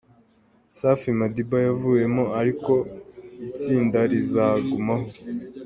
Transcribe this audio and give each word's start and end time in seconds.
Safi 0.79 1.09
Madiba 1.19 1.57
yavuyemo 1.67 2.23
ariko 2.39 2.73
itsinda 3.49 3.99
rizagumaho. 4.11 5.07